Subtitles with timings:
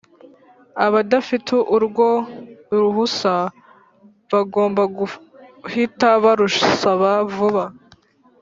[0.85, 2.09] abadafite urwo
[2.79, 3.33] ruhusa
[4.31, 7.63] bagomba guhita barusaba vuba